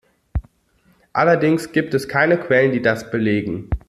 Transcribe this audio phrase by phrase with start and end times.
[1.13, 3.69] Allerdings gibt es keine Quellen, die das belegen.